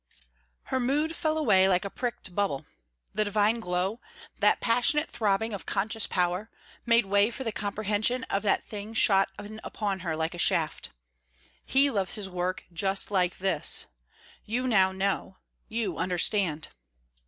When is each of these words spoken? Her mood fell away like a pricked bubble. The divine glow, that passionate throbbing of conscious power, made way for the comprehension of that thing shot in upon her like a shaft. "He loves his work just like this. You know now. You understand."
Her 0.63 0.79
mood 0.79 1.15
fell 1.15 1.37
away 1.37 1.69
like 1.69 1.85
a 1.85 1.89
pricked 1.91 2.33
bubble. 2.33 2.65
The 3.13 3.23
divine 3.23 3.59
glow, 3.59 3.99
that 4.39 4.59
passionate 4.59 5.11
throbbing 5.11 5.53
of 5.53 5.67
conscious 5.67 6.07
power, 6.07 6.49
made 6.87 7.05
way 7.05 7.29
for 7.29 7.43
the 7.43 7.51
comprehension 7.51 8.23
of 8.23 8.41
that 8.41 8.67
thing 8.67 8.95
shot 8.95 9.29
in 9.37 9.61
upon 9.63 9.99
her 9.99 10.15
like 10.15 10.33
a 10.33 10.39
shaft. 10.39 10.89
"He 11.67 11.91
loves 11.91 12.15
his 12.15 12.27
work 12.31 12.65
just 12.73 13.11
like 13.11 13.37
this. 13.37 13.85
You 14.43 14.67
know 14.67 14.91
now. 14.91 15.37
You 15.67 15.97
understand." 15.99 16.69